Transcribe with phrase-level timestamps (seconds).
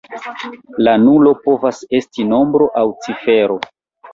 [0.87, 3.63] La nulo povas esti nombro aŭ cifero.